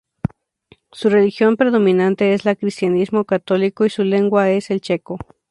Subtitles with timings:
[0.91, 5.19] Su religión predominante es la cristianismo católico y su lengua el checo.